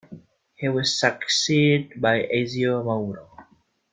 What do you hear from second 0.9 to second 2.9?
succeeded by Ezio